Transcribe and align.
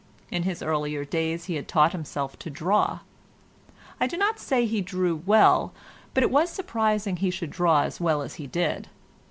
In 0.31 0.41
his 0.41 0.63
earlier 0.63 1.05
days 1.05 1.45
he 1.45 1.57
had 1.57 1.67
taught 1.67 1.91
himself 1.91 2.39
to 2.39 2.49
draw. 2.49 3.01
I 3.99 4.07
do 4.07 4.17
not 4.17 4.39
say 4.39 4.65
he 4.65 4.81
drew 4.81 5.21
well, 5.27 5.73
but 6.15 6.23
it 6.23 6.31
was 6.31 6.49
surprising 6.49 7.17
he 7.17 7.29
should 7.29 7.51
draw 7.51 7.83
as 7.83 8.01
well 8.01 8.23
as 8.23 8.33
he 8.41 8.47
did. 8.47 8.89